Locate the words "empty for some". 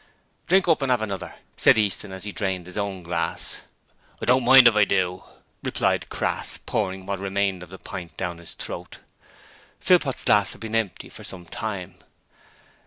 10.73-11.45